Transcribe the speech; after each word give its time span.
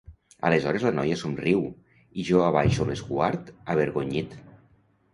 Aleshores 0.47 0.85
la 0.87 0.93
noia 0.99 1.17
somriu 1.23 1.61
i 2.23 2.27
jo 2.33 2.43
abaixo 2.49 2.91
l'esguard 2.91 3.55
avergonyit. 3.75 4.39